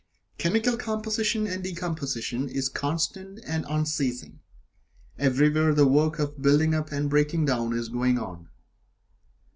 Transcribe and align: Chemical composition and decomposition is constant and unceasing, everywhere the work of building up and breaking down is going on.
Chemical 0.39 0.77
composition 0.77 1.45
and 1.45 1.61
decomposition 1.63 2.49
is 2.49 2.69
constant 2.69 3.39
and 3.45 3.67
unceasing, 3.69 4.39
everywhere 5.19 5.75
the 5.75 5.85
work 5.85 6.17
of 6.17 6.41
building 6.41 6.73
up 6.73 6.91
and 6.91 7.07
breaking 7.07 7.45
down 7.45 7.77
is 7.77 7.87
going 7.87 8.17
on. 8.17 8.49